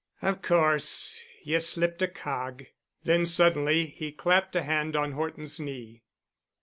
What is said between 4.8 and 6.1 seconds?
on Horton's knee.